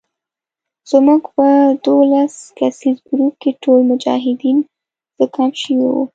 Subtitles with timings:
[0.89, 1.47] زموږ په
[1.85, 4.57] دولس کسیز ګروپ کې ټول مجاهدین
[5.19, 6.03] زکام شوي وو.